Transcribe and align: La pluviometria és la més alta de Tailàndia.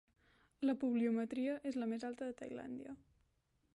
La 0.69 0.73
pluviometria 0.83 1.57
és 1.73 1.77
la 1.83 1.91
més 1.93 2.07
alta 2.11 2.31
de 2.31 2.39
Tailàndia. 2.41 2.97